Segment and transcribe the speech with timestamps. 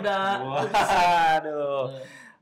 [0.00, 0.40] muda.
[0.40, 1.84] Waduh.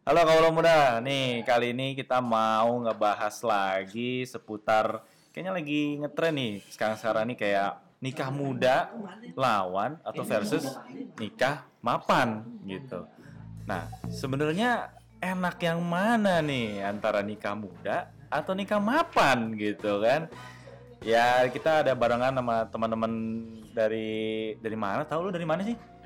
[0.06, 0.78] Halo kaulah muda.
[1.02, 5.02] Nih, kali ini kita mau ngebahas lagi seputar
[5.34, 8.94] kayaknya lagi ngetren nih sekarang-sekarang nih kayak nikah muda
[9.34, 10.70] lawan atau versus
[11.18, 13.10] nikah mapan gitu.
[13.66, 20.30] Nah, sebenarnya enak yang mana nih antara nikah muda atau nikah mapan gitu kan?
[21.02, 23.12] Ya, kita ada barengan sama teman-teman
[23.74, 25.02] dari dari mana?
[25.02, 25.97] Tahu lu dari mana sih?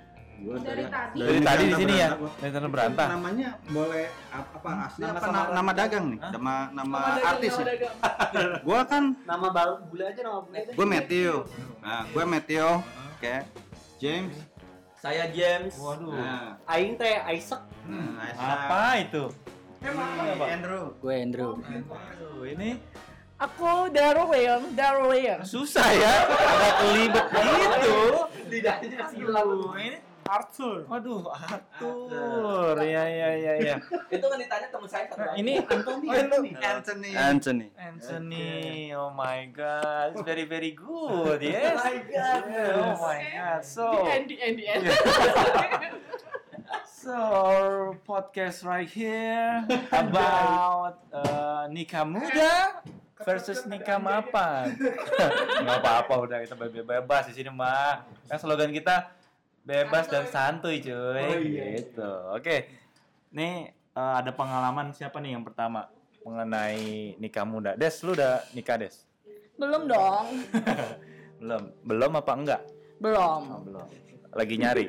[0.43, 1.19] Gua Dari tadi.
[1.23, 2.09] Dari tadi di sini ya.
[2.19, 3.09] Dari tanah berantah.
[3.15, 6.19] Namanya boleh apa, apa asli Nama apa nama, nama dagang nih?
[6.19, 7.65] Nama nama artis ya?
[8.67, 10.59] Gua kan Nama baru bule aja nama bule.
[10.75, 11.33] gua Matthew.
[11.79, 12.67] Nah, gua Matthew.
[13.15, 13.35] Oke.
[13.97, 14.35] James.
[14.99, 15.75] Saya James.
[15.79, 16.15] Waduh.
[16.15, 17.63] Nah, Aing teh Isaac.
[17.87, 18.51] nah, Aisyah.
[18.67, 19.25] Apa itu?
[19.83, 20.95] Ini Andrew.
[21.03, 21.59] Gue Andrew.
[21.59, 22.79] Waduh, ini
[23.35, 25.43] Aku Darwin, Darwin.
[25.43, 26.15] susah ya.
[26.55, 27.99] Agak kelibet gitu.
[28.47, 29.75] Lidahnya silau.
[29.75, 30.87] Ini Arthur.
[30.87, 32.77] Waduh, Arthur.
[32.83, 33.77] Ya ya ya ya.
[34.11, 35.23] Itu kan ditanya teman saya satu.
[35.23, 35.37] Lagi.
[35.43, 36.07] ini Anthony.
[36.09, 36.15] Oh,
[36.63, 37.11] Anthony.
[37.15, 37.69] Anthony.
[37.75, 38.51] Anthony.
[38.95, 40.15] Oh my god.
[40.15, 41.41] It's very very good.
[41.53, 41.75] Yes.
[41.75, 42.43] Oh my God.
[42.49, 43.61] Oh my god.
[43.67, 44.89] So Andy, Andy, Andy.
[47.03, 52.79] So our podcast right here about uh, nikah muda
[53.27, 54.79] versus nikah mapan.
[55.67, 58.07] Nggak apa-apa udah kita bebas, bebas di sini mah.
[58.31, 59.11] Kan slogan kita
[59.63, 61.23] bebas dan santuy cuy.
[61.23, 61.65] Oh, iya.
[61.79, 62.11] Gitu.
[62.35, 62.57] Oke.
[63.33, 65.89] Nih uh, ada pengalaman siapa nih yang pertama
[66.23, 67.75] mengenai nikah muda?
[67.79, 68.95] Des, lu udah nikah Des?
[69.59, 70.27] Belum dong.
[71.41, 71.63] belum.
[71.87, 72.63] Belum apa enggak?
[72.63, 73.43] Oh, Belum.
[73.67, 73.89] belum.
[74.33, 74.87] Lagi nyari.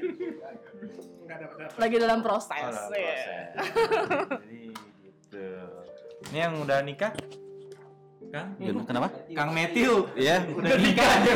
[1.77, 2.53] Lagi dalam proses.
[2.53, 3.13] Oh, dalam ya.
[3.13, 3.45] proses.
[4.41, 4.61] Jadi
[5.01, 5.47] gitu.
[6.31, 7.11] Ini yang udah nikah?
[8.33, 8.57] Kang?
[8.57, 9.07] Kenapa?
[9.37, 10.09] Kang Matthew.
[10.17, 10.41] Iya.
[10.57, 11.33] Udah nikah dia.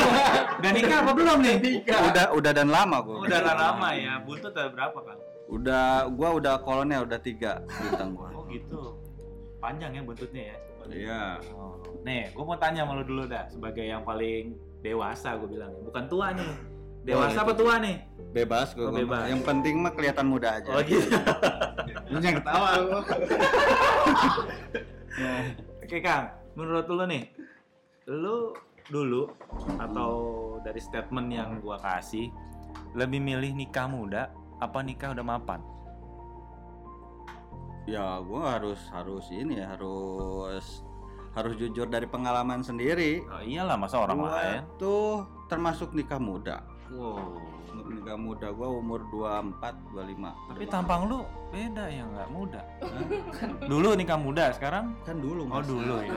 [0.57, 1.55] Udah nikah apa belum nih?
[1.85, 3.21] Udah udah dan lama gua.
[3.21, 4.17] Udah lah lama ya.
[4.25, 5.19] Buntut ada berapa, Kang?
[5.45, 8.33] Udah gua udah kolonel udah tiga bintang gua.
[8.33, 8.97] Oh gitu.
[9.61, 10.57] Panjang ya buntutnya ya.
[10.89, 11.23] Iya.
[11.53, 11.77] Oh.
[12.01, 15.81] Nih, gue mau tanya sama lu dulu dah sebagai yang paling dewasa gue bilang ya.
[15.83, 16.51] Bukan tua nih.
[17.03, 17.95] Dewasa apa tua nih?
[18.31, 18.95] Bebas Oh, gua.
[18.95, 19.27] gua bebas.
[19.27, 20.69] Yang penting mah kelihatan muda aja.
[20.71, 21.13] Oh gitu.
[22.09, 22.99] Lu yang ketawa lu.
[25.83, 26.23] Oke Kang,
[26.57, 27.23] menurut lu nih,
[28.09, 28.57] lu
[28.89, 29.29] dulu
[29.77, 30.11] atau
[30.65, 32.33] dari statement yang gua kasih,
[32.97, 35.61] lebih milih nikah muda apa nikah udah mapan?
[37.85, 40.81] Ya, gua harus harus ini ya, harus
[41.37, 43.21] harus jujur dari pengalaman sendiri.
[43.29, 44.65] Oh iyalah masa orang Gua lain.
[44.81, 46.65] tuh termasuk nikah muda.
[46.89, 47.37] Wow.
[47.77, 49.61] Nikah muda gua umur 24,
[49.93, 50.33] 25.
[50.49, 52.61] Tapi tampang lu beda ya nggak muda.
[53.71, 54.97] dulu nikah muda, sekarang?
[55.05, 55.67] kan dulu Oh Mas.
[55.67, 56.13] dulu ya.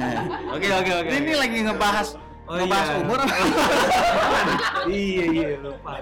[0.56, 1.12] Oke oke oke.
[1.12, 2.08] Ini lagi ngebahas
[2.42, 2.98] Oh, ngebahas iya.
[3.06, 3.18] umur
[4.90, 5.94] iya iya lupa.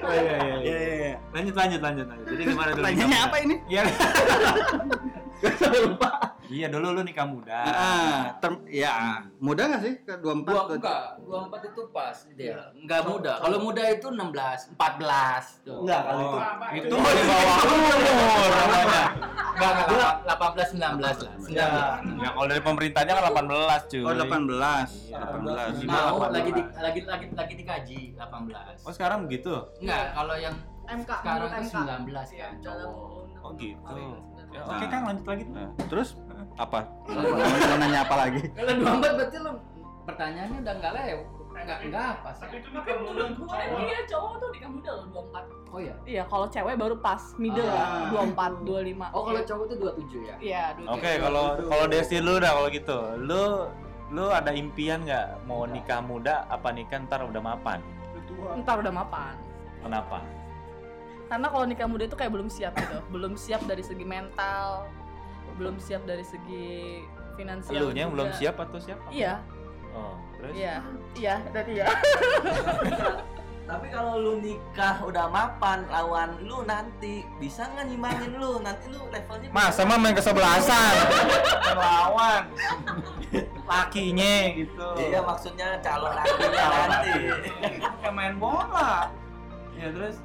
[0.00, 0.94] oh, iya, iya, iya.
[0.96, 1.14] iya.
[1.36, 2.26] Lanjut lanjut lanjut lanjut.
[2.32, 2.84] Jadi gimana dulu?
[2.88, 3.56] Tanyanya apa ini?
[3.68, 3.82] Iya.
[6.52, 7.64] Iya dulu lu nikah muda.
[7.64, 10.44] Ah, term, ya, muda gak sih ke 24?
[10.44, 12.60] Dua enggak, dua empat itu pas dia.
[12.76, 13.32] Enggak muda.
[13.40, 15.80] Kalau muda itu 16, 14 tuh.
[15.80, 16.28] Enggak, kalau
[16.76, 19.04] itu Itu mau di bawah umur namanya.
[19.56, 21.34] Enggak, enggak, 18, 19 lah.
[21.40, 22.20] 19.
[22.20, 24.02] Ya kalau dari pemerintahnya kan 18 cuy.
[24.04, 24.28] Oh, 18.
[25.08, 25.18] Iya.
[25.24, 25.88] 18.
[25.88, 26.36] Mau 18.
[26.36, 28.84] lagi di, lagi lagi lagi dikaji 18.
[28.84, 29.56] Oh sekarang begitu?
[29.80, 30.54] Enggak, kalau yang
[30.84, 31.76] MK, sekarang itu MK.
[32.12, 32.52] 19 kan.
[32.60, 32.90] Dalam
[33.42, 33.90] Oh gitu.
[34.52, 34.76] Ya, Nah.
[34.76, 35.44] Oke Kang lanjut lagi.
[35.48, 36.12] Nah, terus
[36.56, 36.80] apa?
[37.06, 38.42] Mau, nanya apa lagi?
[38.50, 39.52] Kalau 24 berarti lu
[40.02, 41.26] pertanyaannya udah enggak lewat.
[41.52, 42.46] Enggak enggak apa sih.
[42.64, 45.72] Kemarin iya cowok tuh nikah muda loh 24.
[45.72, 45.94] Oh iya.
[46.04, 47.72] Iya, kalau cewek baru pas middle Ah.
[47.72, 47.88] lah,
[48.28, 49.06] 24, 25.
[49.10, 50.36] Oh, kalau cowok itu 27 ya?
[50.38, 52.98] Iya, dua- Oke kalau kalau Desti lu dah kalau gitu.
[53.18, 53.44] Lu
[54.12, 57.80] lu ada impian nggak mau nikah muda apa nikah ntar udah mapan?
[58.54, 59.34] Ntar udah mapan.
[59.80, 60.20] Kenapa?
[61.26, 62.96] Karena kalau nikah muda itu kayak belum siap gitu.
[63.08, 64.84] belum siap dari segi mental,
[65.54, 67.02] belum siap dari segi
[67.34, 67.78] finansial.
[67.78, 69.08] Lu yang belum siap atau siapa?
[69.08, 69.40] Iya,
[69.92, 70.56] Oh, terus?
[70.56, 70.80] iya,
[71.12, 71.86] iya, dan iya.
[73.62, 78.58] Tapi kalau lu nikah udah mapan lawan lu nanti bisa nggak nyimbangin lu?
[78.58, 80.92] Nanti lu levelnya Masa mah main kesebelasan
[81.78, 82.50] lawan
[83.64, 84.88] lakinya gitu.
[84.98, 87.12] Iya maksudnya calon lakinya nanti.
[88.02, 89.08] Kayak main bola.
[89.78, 90.18] Ya terus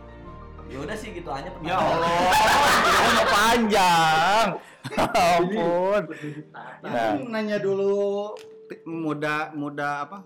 [0.67, 2.31] Ya udah sih gitu aja Ya Allah,
[3.31, 4.47] panjang.
[5.37, 6.01] Ampun.
[6.83, 7.15] Nah.
[7.27, 8.35] nanya dulu
[8.83, 10.17] muda muda apa?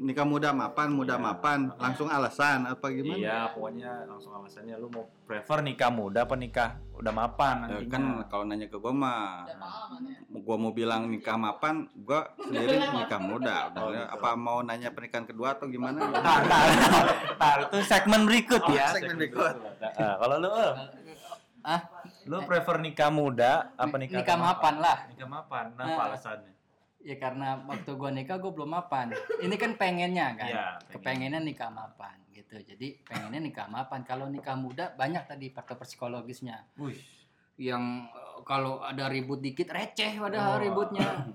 [0.00, 3.16] Nikah muda mapan, muda mapan, langsung alasan apa gimana?
[3.16, 7.90] Iya, pokoknya langsung alasannya lu mau prefer nikah muda apa nikah udah mapan Ya, nantinya.
[7.90, 9.58] kan kalau nanya ke gua mah ya.
[10.38, 13.56] gua mau bilang nikah mapan, gua sendiri nikah muda.
[13.68, 14.06] Udah, Oh, gitu.
[14.08, 15.98] apa mau nanya pernikahan kedua atau gimana?
[16.18, 16.66] Tar, tar,
[17.34, 18.90] tar, itu segmen berikut Oh, ya.
[18.90, 19.54] segmen berikut.
[19.78, 20.72] Nah, kalau lu, El,
[21.60, 21.80] Ah,
[22.24, 24.96] lu prefer nikah muda apa nikah nikah mapan lah.
[25.08, 26.06] Nikah mapan, nah, apa Nah.
[26.08, 26.52] alasannya?
[26.98, 29.14] Ya karena waktu gua nikah gua belum mapan.
[29.38, 30.48] Ini kan pengennya kan.
[30.48, 30.92] Iya, pengen.
[30.92, 32.58] Kepengennya nikah mapan gitu.
[32.58, 34.02] Jadi pengennya nikah mapan.
[34.02, 36.66] Kalau nikah muda banyak tadi faktor psikologisnya.
[36.76, 36.98] Wih,
[37.56, 40.26] Yang eh, kalau ada ribut dikit receh Oh.
[40.26, 41.26] padahal ributnya.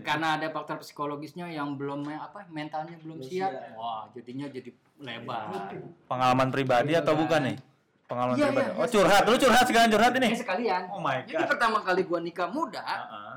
[0.00, 3.50] Karena ada faktor psikologisnya yang belum apa mentalnya belum siap.
[3.72, 5.70] Wah, jadinya jadi lebar.
[6.06, 7.56] pengalaman pribadi atau bukan nih?
[8.04, 8.62] Pengalaman Iya, pribadi.
[8.64, 8.90] iya, oh, iya.
[8.90, 9.22] curhat.
[9.24, 10.28] Lu curhat sekarang curhat Ini ini.
[10.34, 10.82] sekalian.
[10.88, 11.48] Oh my Jadi god.
[11.48, 13.31] pertama kali gua nikah muda, Heeh.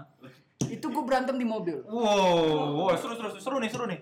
[0.65, 1.83] Itu gua berantem di mobil.
[1.83, 3.99] Wow, wow, seru seru seru nih, seru nih.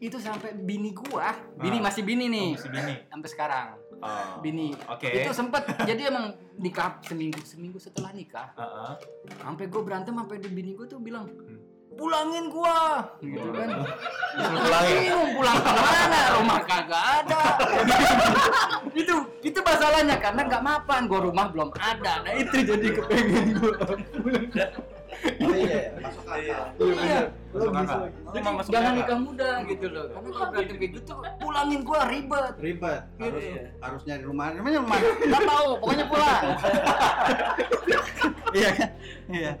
[0.00, 1.82] Itu sampai bini gua, bini Ah.
[1.86, 2.48] masih bini nih.
[2.52, 2.94] Oh, masih bini.
[3.06, 3.68] Sampai sekarang.
[4.00, 4.40] Oh.
[4.40, 4.72] Bini.
[4.88, 5.12] Oke.
[5.12, 8.48] Itu sempet jadi emang nikah seminggu seminggu setelah nikah.
[8.56, 8.92] Heeh.
[9.38, 11.60] Sampai gua berantem sampai di bini gua tuh bilang, Hmm.
[11.94, 13.68] "Pulangin gua." Gitu kan.
[14.40, 14.96] Pulangin.
[15.04, 16.20] Bingung pulang ke mana?
[16.40, 17.42] Rumah kagak ada.
[19.04, 21.00] itu itu masalahnya karena nggak mapan.
[21.04, 22.24] Gua rumah belum ada.
[22.24, 23.76] Nah itu jadi kepengen gua.
[25.20, 26.64] Oh iya, masuk akal.
[26.80, 27.20] Iya.
[27.52, 27.98] Masuk akal.
[28.08, 28.98] Jadi Emang masuk jangan akal.
[29.04, 30.04] nikah muda gitu loh.
[30.08, 32.54] Karena kalau berantem kayak gitu pulangin gua ribet.
[32.56, 33.62] Ribet, harus Iya.
[33.78, 34.46] harus nyari rumah.
[34.50, 34.98] Namanya rumah.
[35.02, 36.42] Gak tahu, pokoknya pulang.
[38.50, 38.90] Iya kan?
[39.30, 39.52] Iya.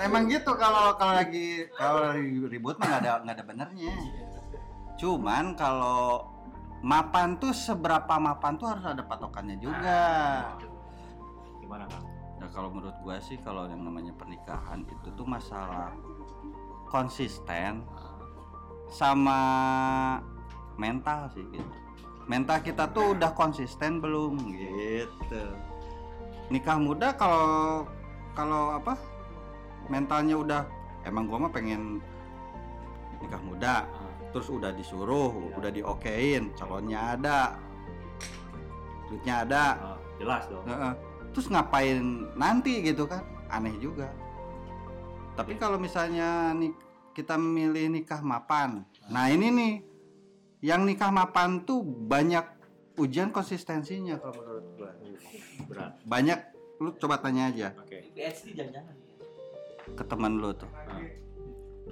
[0.00, 3.92] Emang gitu kalau kalau lagi kalau lagi ribut mah nggak ada nggak ada benernya.
[4.96, 6.30] Cuman kalau
[6.78, 10.02] mapan tuh seberapa mapan tuh harus ada patokannya juga.
[11.58, 12.06] Gimana, Kang?
[12.46, 15.90] Nah kalau menurut gua sih kalau yang namanya pernikahan itu tuh masalah
[16.86, 17.82] konsisten
[18.86, 19.40] sama
[20.78, 21.66] mental sih gitu.
[22.30, 25.58] Mental kita tuh udah konsisten belum gitu.
[26.54, 27.82] Nikah muda kalau
[28.38, 28.94] kalau apa?
[29.90, 30.62] Mentalnya udah
[31.02, 31.98] emang gua mah pengen
[33.18, 33.90] nikah muda.
[34.30, 37.58] Terus udah disuruh, udah diokein, calonnya ada.
[39.10, 39.98] Duitnya ada.
[40.22, 40.62] Jelas dong.
[41.32, 43.22] Terus ngapain nanti gitu kan?
[43.50, 44.10] Aneh juga.
[45.36, 46.72] Tapi kalau misalnya nih
[47.12, 48.84] kita memilih nikah mapan.
[49.08, 49.74] Nah, ini nih
[50.64, 52.44] yang nikah mapan tuh banyak
[52.96, 54.90] ujian konsistensinya kalau menurut gua.
[55.68, 55.92] Berat.
[56.04, 56.38] Banyak
[56.76, 57.72] lu coba tanya aja
[58.52, 58.96] jangan-jangan.
[59.96, 60.68] ke teman lu tuh.
[60.68, 61.00] Nah.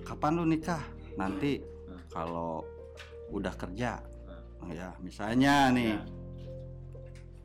[0.05, 0.83] Kapan lu nikah?
[1.17, 2.01] Nanti Hmm.
[2.11, 2.67] kalau
[3.33, 4.03] udah kerja.
[4.73, 5.95] Ya, misalnya nih.
[5.97, 6.05] Ya.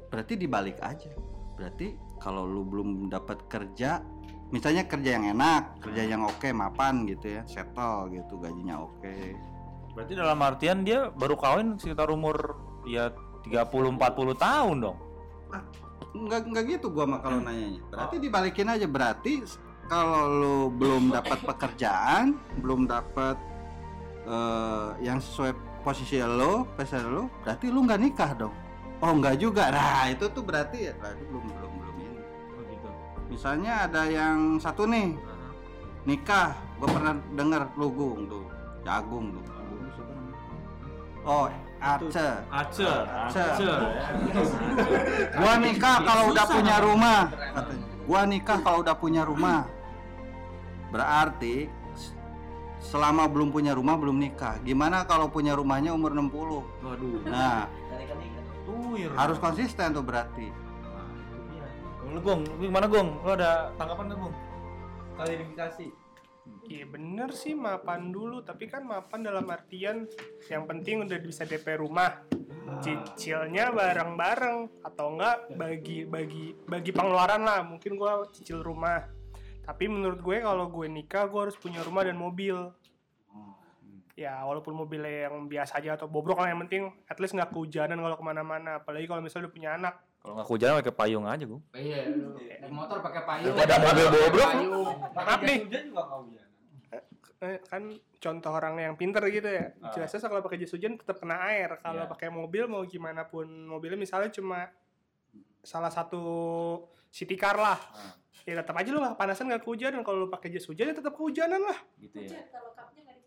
[0.09, 1.13] berarti dibalik aja
[1.59, 4.00] berarti kalau lu belum dapat kerja
[4.50, 9.35] misalnya kerja yang enak kerja yang oke mapan gitu ya settle gitu gajinya oke.
[9.94, 12.56] Berarti dalam artian dia baru kawin sekitar umur
[12.88, 13.11] ya
[13.44, 14.00] 30 40
[14.39, 15.00] tahun dong.
[16.09, 17.83] nggak nggak gitu gua mah kalau nanyanya.
[17.91, 18.88] Berarti dibalikin aja.
[18.89, 19.45] Berarti
[19.89, 23.35] kalau lu belum dapat pekerjaan belum dapat
[24.29, 28.56] eh, yang sesuai posisi lo pesan lo berarti lu nggak nikah dong
[29.00, 29.72] oh nggak juga.
[29.72, 32.19] Nah itu tuh berarti ya berarti belum belum belum ini.
[32.56, 32.90] Oh gitu.
[33.31, 35.16] misalnya ada yang satu nih
[36.07, 36.56] nikah.
[36.80, 38.46] Gue pernah dengar lugung tuh
[38.84, 39.46] jagung tuh.
[41.28, 42.12] Oh Ace
[42.51, 43.40] Ace, Ace.
[43.40, 43.72] Ace.
[45.31, 47.88] gua nikah kalau udah punya rumah katanya.
[48.04, 49.60] Gua nikah kalau udah punya rumah.
[50.92, 51.72] Berarti
[52.84, 54.60] selama belum punya rumah belum nikah.
[54.60, 56.28] Gimana kalau punya rumahnya umur 60
[56.83, 57.23] Waduh.
[57.28, 57.71] nah
[58.69, 59.09] Tuir.
[59.18, 60.69] harus konsisten tuh berarti
[62.09, 63.21] Lu Gung, lu gimana Gung?
[63.21, 64.35] Lu ada tanggapan nggak Gung?
[65.14, 65.88] Klarifikasi.
[66.66, 70.09] Iya bener sih mapan dulu, tapi kan mapan dalam artian
[70.49, 72.26] yang penting udah bisa DP rumah,
[72.81, 77.61] cicilnya bareng-bareng atau enggak bagi bagi bagi pengeluaran lah.
[77.61, 79.06] Mungkin gua cicil rumah,
[79.69, 82.73] tapi menurut gue kalau gue nikah gue harus punya rumah dan mobil.
[84.19, 87.95] Ya walaupun mobilnya yang biasa aja atau bobrok lah yang penting at least nggak kehujanan
[87.95, 88.83] kalau ke mana-mana.
[88.83, 89.95] Apalagi kalau misalnya udah punya anak.
[90.19, 91.64] Kalau nggak hujan pakai payung aja Gung.
[91.71, 93.56] Iya, lu naik motor pakai payung.
[93.56, 94.49] Ada mobil bobrok.
[94.52, 94.88] Payung.
[95.16, 96.47] Maaf nih, Hujan juga kau hujan.
[97.40, 97.83] eh, kan
[98.19, 99.71] contoh orang yang pinter gitu ya.
[99.95, 101.71] Jelasnya kalau pakai jas hujan tetap kena air.
[101.80, 102.11] Kalau Iya.
[102.11, 104.68] pakai mobil mau gimana pun mobilnya misalnya cuma
[105.61, 106.19] salah satu
[107.07, 107.80] city car lah.
[108.44, 110.04] Ya tetap aja lu nggak kepanasan nggak kehujanan.
[110.04, 111.80] Kalau lu pakai jas hujan ya tetap kehujanan lah.
[111.95, 112.44] Gitu ya.
[112.49, 113.19] Kalau cupnya nggak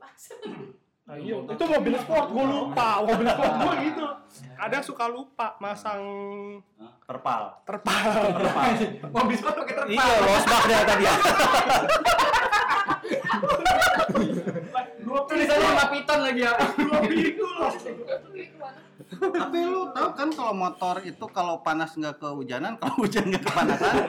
[1.03, 2.89] Nah, iya, itu mobil sport gue lupa.
[3.03, 4.07] Mobil sport gue gitu.
[4.55, 6.01] Kadang suka lupa masang
[7.03, 7.43] Terpal.
[7.67, 8.07] terpal.
[9.19, 9.93] Mobil sport pakai terpal.
[9.93, 11.15] Iya, losbak dia tadi ya.
[15.29, 16.53] Tulisannya sama piton lagi ya.
[19.13, 23.95] Tapi lu tahu kan kalau motor itu kalau panas nggak kehujanan, kalau hujan nggak kepanasan.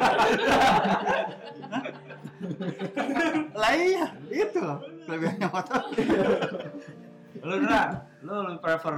[3.62, 4.64] Lah iya, itu
[5.06, 5.82] kelebihannya motor.
[7.48, 7.84] Lu Dra,
[8.24, 8.96] lu lebih prefer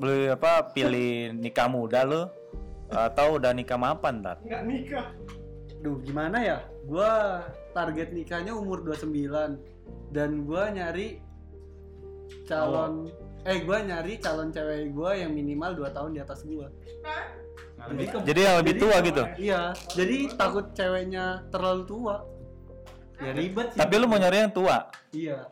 [0.00, 2.26] beli apa pilih nikah muda lu
[2.90, 4.42] atau udah nikah mapan ntar?
[4.42, 5.06] Nggak nikah.
[5.78, 6.58] Duh, gimana ya?
[6.88, 9.60] Gua target nikahnya umur 29
[10.10, 11.22] dan gua nyari
[12.50, 13.06] calon
[13.46, 16.66] eh gua nyari calon cewek gua yang minimal 2 tahun di atas gua.
[18.26, 19.22] Jadi yang lebih Jadi- tua gitu.
[19.38, 19.62] Iya,
[19.94, 22.16] jadi takut ceweknya terlalu tua.
[23.20, 23.78] Ya ribet sih.
[23.78, 25.44] Tapi lu mau nyari yang tua, Iya.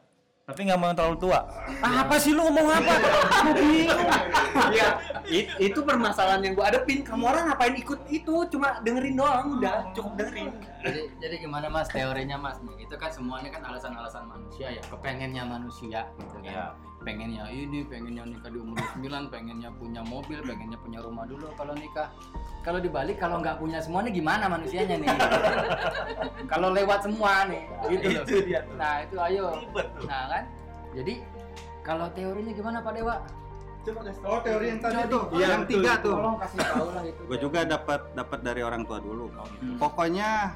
[0.43, 1.41] tapi nggak mau yang terlalu tua.
[1.79, 2.95] apa sih lu ngomong apa?
[4.69, 4.89] Iya,
[5.27, 7.05] it- itu permasalahan yang gua adepin.
[7.05, 8.35] Kamu orang ngapain ikut itu?
[8.49, 10.49] Cuma dengerin doang, udah cukup dengerin.
[10.79, 15.43] jadi jadi gimana mas teorinya mas nih itu kan semuanya kan alasan-alasan manusia ya kepengennya
[15.43, 16.67] manusia gitu kan Iya.
[17.03, 21.75] Pengennya ini pengennya nikah di umur 9 pengennya punya mobil pengennya punya rumah dulu kalau
[21.75, 22.11] nikah.
[22.67, 25.09] Kalau dibalik kalau nggak punya semuanya gimana manusianya nih?
[26.53, 28.25] Kalau lewat semua nih gitu loh.
[28.77, 29.47] nah itu ayo.
[30.05, 30.45] Nah kan?
[30.93, 31.15] Jadi
[31.81, 33.17] kalau teorinya gimana pak dewa?
[34.29, 36.13] Oh teori yang tadi tuh, Iya, yang betul, tiga tuh.
[36.13, 37.23] tolong kasih tahu lah itu.
[37.25, 39.33] Gue juga dapat dapat dari orang tua dulu.
[39.33, 39.81] Hmm.
[39.81, 40.53] Pokoknya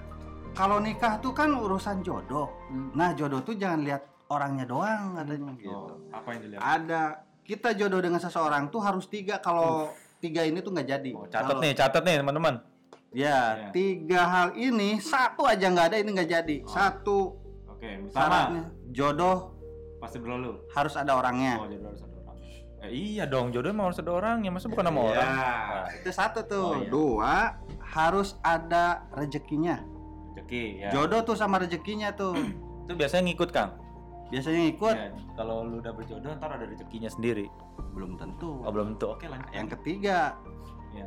[0.52, 2.52] kalau nikah tuh kan urusan jodoh.
[2.68, 2.92] Hmm.
[2.92, 5.72] Nah jodoh tuh jangan lihat orangnya doang katanya gitu.
[6.08, 6.60] apa yang dilihat?
[6.60, 7.02] Ada
[7.42, 11.10] kita jodoh dengan seseorang tuh harus tiga kalau tiga ini tuh nggak jadi.
[11.12, 12.54] Oh, catat Kalau- nih, catat nih teman-teman.
[13.12, 13.68] Ya, Ya.
[13.70, 16.56] tiga hal ini satu aja nggak ada ini nggak jadi.
[16.64, 17.36] Satu
[17.68, 19.52] Oke, syaratnya jodoh
[19.98, 20.56] pasti berlalu.
[20.70, 21.60] harus ada orangnya.
[21.60, 22.36] Oh, jodoh harus ada orang.
[22.82, 25.28] Eh, iya dong, jodoh emang harus ada orangnya, masa bukan sama orang?
[25.28, 25.52] Ya,
[26.00, 26.64] itu satu tuh.
[26.64, 26.88] Oh, iya.
[26.88, 27.34] Dua
[27.84, 29.76] harus ada rezekinya.
[30.32, 30.88] Rezeki ya.
[30.90, 32.32] Jodoh tuh sama rezekinya tuh.
[32.82, 33.76] Itu biasanya ngikut, Kang.
[34.32, 37.52] Biasanya ikut Ya, kalau lu udah berjodoh ntar ada rezekinya sendiri.
[37.92, 38.64] belum tentu.
[38.64, 39.12] Oh, belum tentu.
[39.12, 39.52] Oke, lanjut.
[39.52, 40.40] Yang ketiga,
[40.96, 41.04] Ya.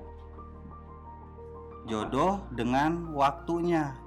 [1.85, 3.97] jodoh dengan waktunya.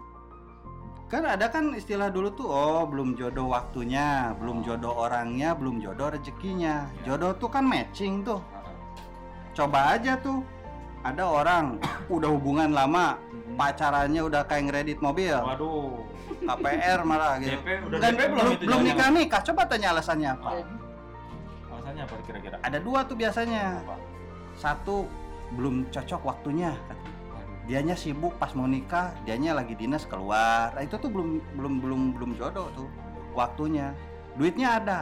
[1.08, 6.12] Kan ada kan istilah dulu tuh, oh belum jodoh waktunya, belum jodoh orangnya, belum jodoh
[6.12, 6.86] rezekinya.
[7.02, 8.38] Jodoh tuh kan matching tuh.
[9.56, 10.44] Coba aja tuh,
[11.02, 13.16] ada orang udah hubungan lama,
[13.56, 16.04] pacarannya udah kayak ngeredit mobil, Waduh.
[16.44, 17.58] KPR malah gitu.
[17.58, 20.48] DP udah Dan DP belum belum, itu belum nikah nikah, coba tanya alasannya apa.
[21.72, 22.56] Alasannya apa kira-kira?
[22.62, 23.82] Ada dua tuh biasanya.
[23.82, 23.96] Apa?
[24.58, 24.96] Satu
[25.54, 26.72] belum cocok waktunya.
[27.68, 30.72] Dianya sibuk pas mau nikah, dianya lagi dinas keluar.
[30.72, 32.88] Nah, itu tuh belum belum belum belum jodoh tuh
[33.36, 33.92] waktunya.
[34.40, 35.00] Duitnya ada,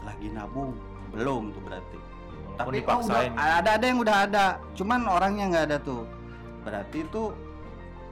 [0.00, 0.72] lagi nabung
[1.12, 1.98] belum tuh berarti.
[1.98, 3.32] Walaupun Tapi oh, udah, dipaksain.
[3.36, 4.46] ada ada yang udah ada,
[4.76, 6.02] cuman orangnya nggak ada tuh.
[6.64, 7.22] Berarti itu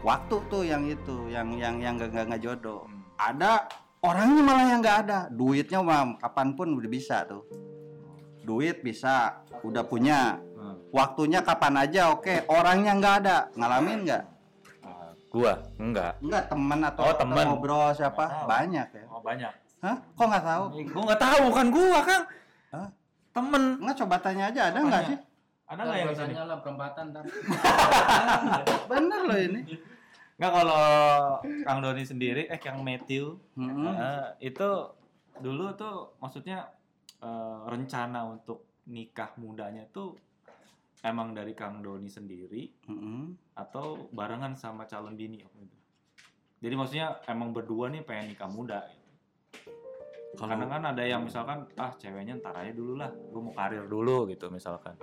[0.02, 2.86] waktu tuh yang itu, yang yang yang nggak nggak jodoh.
[2.86, 3.02] Hmm.
[3.18, 3.66] Ada
[4.00, 7.42] orangnya malah yang nggak ada, duitnya mah kapan pun udah bisa tuh.
[8.42, 10.38] Duit bisa, udah punya.
[10.56, 10.78] Hmm.
[10.94, 12.48] Waktunya kapan aja, oke.
[12.48, 14.22] Orangnya nggak ada, ngalamin nggak?
[14.80, 16.12] Ah, gua enggak.
[16.24, 17.44] Nggak temen atau Oh, temen.
[17.44, 18.24] ngobrol siapa?
[18.48, 19.04] Banyak ya.
[19.12, 19.52] Oh, banyak.
[19.78, 19.96] Hah?
[20.16, 20.64] Kok nggak tahu?
[20.90, 22.24] Gua nggak tahu kan gua, Kang.
[22.72, 22.88] Hah?
[23.36, 23.62] Temen.
[23.84, 25.18] Nggak coba tanya aja, ada nggak sih?
[25.68, 26.10] Ada nggak yang?
[26.16, 27.24] Tanya lah perempatan ntar
[28.90, 29.60] Bener loh ini.
[30.40, 30.84] Nggak kalau
[31.66, 33.90] Kang Doni sendiri, eh Kang Matthew, Mm-mm.
[33.92, 34.68] eh, itu
[35.38, 36.72] dulu tuh maksudnya
[37.20, 40.16] eh, rencana untuk nikah mudanya tuh
[41.04, 43.36] emang dari Kang Doni sendiri Mm-mm.
[43.58, 45.78] atau barengan sama calon bini waktu itu?
[46.58, 48.82] Jadi maksudnya emang berdua nih pengen nikah muda.
[49.52, 49.70] Gitu.
[50.38, 53.86] Kalau Kadang kan ada yang misalkan ah ceweknya ntar aja dulu lah, gue mau karir
[53.90, 54.94] dulu gitu misalkan.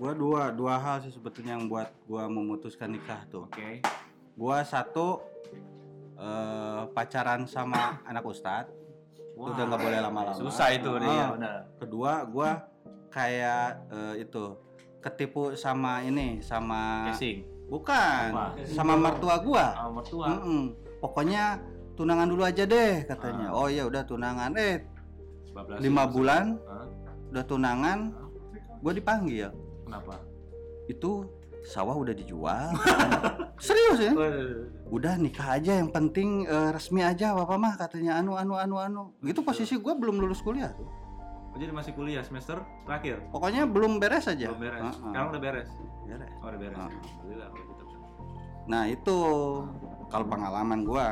[0.00, 3.44] Gua dua dua hal sih sebetulnya yang buat gua memutuskan nikah tuh.
[3.46, 3.84] Oke.
[4.32, 5.20] Gua satu
[6.16, 8.64] eh, pacaran sama anak ustad.
[9.36, 10.36] Wah, udah nggak boleh lama-lama.
[10.36, 11.00] Susah itu Ah.
[11.00, 11.56] dia, benar.
[11.76, 12.50] Kedua, gua
[13.08, 14.56] kayak eh, itu
[15.00, 17.44] ketipu sama ini sama Casing.
[17.68, 18.28] bukan
[18.68, 19.66] sama mertua gua.
[19.76, 20.26] Sama mertua.
[20.32, 20.62] Mm-mm.
[21.00, 21.56] Pokoknya
[21.96, 23.48] tunangan dulu aja deh katanya.
[23.52, 23.56] Ah.
[23.64, 24.52] Oh iya udah tunangan.
[24.56, 24.80] Eh
[25.52, 26.56] 12 lima bulan
[27.30, 27.98] udah tunangan,
[28.80, 29.50] gue dipanggil.
[29.90, 30.22] Kenapa?
[30.86, 31.26] Itu
[31.66, 32.70] sawah udah dijual.
[33.66, 34.14] Serius ya?
[34.86, 39.02] Udah nikah aja yang penting eh, resmi aja bapak mah katanya anu anu anu anu.
[39.18, 40.86] Gitu posisi gue belum lulus kuliah tuh.
[41.50, 43.18] Oh, jadi masih kuliah semester terakhir?
[43.34, 44.54] Pokoknya belum beres aja.
[44.54, 44.78] Belum beres.
[44.78, 44.94] Ah, ah.
[45.10, 45.70] Sekarang udah beres.
[46.06, 46.30] Beres.
[46.38, 46.78] Oh, udah beres.
[46.78, 46.86] Ah.
[46.86, 47.84] Alhamdulillah kalau gitu.
[48.70, 49.16] Nah itu
[50.06, 51.06] kalau pengalaman gua,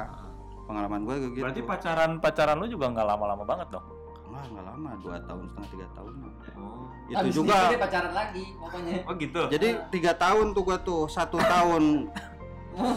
[0.70, 1.42] pengalaman gua gitu.
[1.42, 3.97] Berarti pacaran pacaran lu juga nggak lama-lama banget dong?
[4.28, 6.12] Wah nggak lama, dua tahun setengah tiga tahun.
[6.54, 6.84] Oh.
[7.08, 7.56] Itu Habis juga.
[7.66, 9.40] dia pacaran lagi pokoknya Oh gitu.
[9.48, 11.84] Jadi tiga tahun tuh gua tuh satu tahun,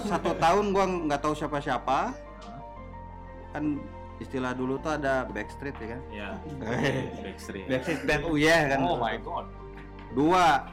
[0.05, 2.00] satu tahun gua nggak tahu siapa-siapa.
[3.51, 3.79] Kan
[4.17, 6.29] istilah dulu tuh ada backstreet ya kan Iya.
[7.25, 7.65] Backstreet.
[7.65, 9.50] backstreet band oh yeah kan Oh my god.
[10.13, 10.69] dua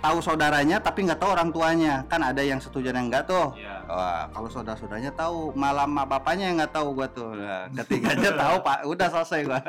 [0.00, 3.84] tahu saudaranya tapi nggak tahu orang tuanya kan ada yang setuju yang nggak tuh Iya.
[3.90, 8.30] Wah, kalau saudara saudaranya tahu malah mak bapaknya yang nggak tahu gua tuh nah, ketiganya
[8.42, 9.60] tahu pak udah selesai gua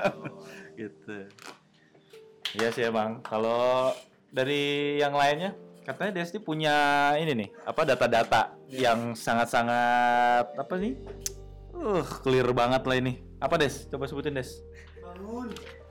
[0.79, 1.27] gitu
[2.51, 3.23] Iya sih emang.
[3.23, 3.95] Kalau
[4.27, 5.55] dari yang lainnya,
[5.87, 6.75] katanya Desti punya
[7.15, 10.99] ini nih, apa data-data yang sangat-sangat apa nih?
[11.71, 13.23] Uh, clear banget lah ini.
[13.39, 13.87] Apa Des?
[13.87, 14.59] Coba sebutin Des.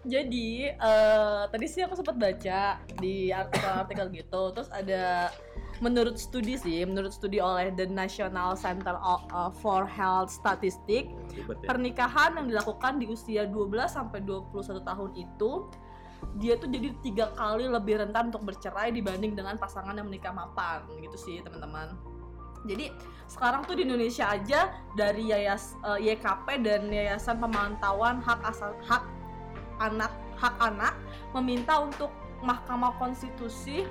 [0.00, 5.28] Jadi eh, tadi sih aku sempat baca di artikel-artikel gitu, terus ada
[5.84, 11.44] menurut studi sih, menurut studi oleh the National Center uh, for Health Statistics, ya.
[11.68, 15.68] pernikahan yang dilakukan di usia 12 sampai 21 tahun itu
[16.36, 20.84] dia tuh jadi tiga kali lebih rentan untuk bercerai dibanding dengan pasangan yang menikah mapan
[21.00, 21.96] gitu sih teman-teman.
[22.68, 22.92] Jadi
[23.24, 29.19] sekarang tuh di Indonesia aja dari yayas eh, YKP dan Yayasan Pemantauan Hak Asal Hak
[29.80, 30.94] Anak Hak Anak
[31.36, 33.84] meminta untuk Mahkamah Konstitusi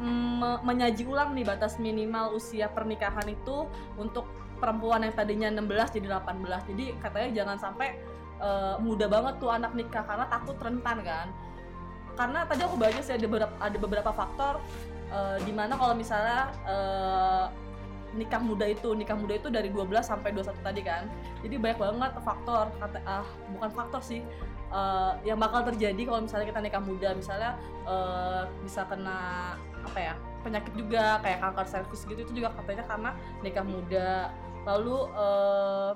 [0.00, 4.28] mm, me- menyaji ulang nih batas minimal usia pernikahan itu untuk
[4.62, 6.70] perempuan yang tadinya 16 jadi 18.
[6.70, 7.88] Jadi katanya jangan sampai
[8.38, 11.28] eh, muda banget tuh anak nikah karena takut rentan kan.
[12.12, 14.62] Karena tadi aku baca sih ada beberapa ada beberapa faktor
[15.10, 17.41] eh, di mana kalau misalnya eh,
[18.12, 21.08] nikah muda itu nikah muda itu dari 12 sampai 21 tadi kan.
[21.40, 23.26] Jadi banyak banget faktor kata ah
[23.56, 24.20] bukan faktor sih
[24.72, 27.50] eh, yang bakal terjadi kalau misalnya kita nikah muda misalnya
[27.84, 29.20] eh, bisa kena
[29.82, 33.10] apa ya penyakit juga kayak kanker serviks gitu itu juga katanya karena
[33.42, 34.30] nikah muda
[34.62, 35.92] lalu eh,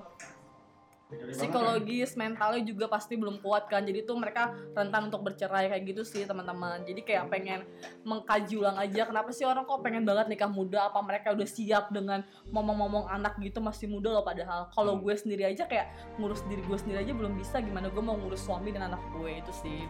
[1.06, 3.86] psikologis mentalnya juga pasti belum kuat kan.
[3.86, 6.82] Jadi tuh mereka rentan untuk bercerai kayak gitu sih teman-teman.
[6.82, 7.62] Jadi kayak pengen
[8.02, 10.90] mengkaji ulang aja kenapa sih orang kok pengen banget nikah muda?
[10.90, 14.66] Apa mereka udah siap dengan ngomong-ngomong anak gitu masih muda loh padahal?
[14.74, 17.62] Kalau gue sendiri aja kayak ngurus diri gue sendiri aja belum bisa.
[17.62, 19.30] Gimana gue mau ngurus suami dan anak gue?
[19.38, 19.86] Itu sih.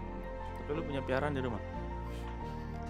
[0.64, 1.62] Tapi lu punya piaraan di rumah?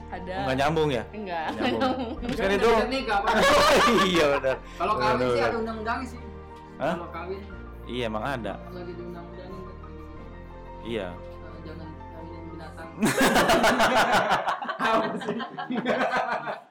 [0.06, 0.46] ada.
[0.46, 1.02] Enggak nyambung ya?
[1.10, 1.46] enggak.
[1.58, 1.98] Nyambung.
[2.22, 3.18] Terus kan itu Udah nikah,
[4.14, 4.56] iya benar.
[4.78, 6.20] Kalau kawin Udah, sih ada undang-undang sih.
[6.78, 6.94] Hah?
[6.94, 7.40] Kalau kawin
[7.86, 8.58] Iya emang ada.
[8.74, 9.78] lagi di undang-undangin kan.
[10.82, 11.08] Iya.
[11.14, 12.90] Eh, jangan kawinin binatang.
[14.86, 15.38] Apa sih?